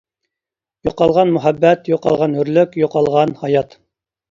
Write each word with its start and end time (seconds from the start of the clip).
يوقالغان 0.89 1.35
مۇھەببەت، 1.35 1.93
يوقالغان 1.95 2.35
ھۆرلۈك، 2.41 2.77
يوقالغان 2.85 3.39
ھايات. 3.45 3.81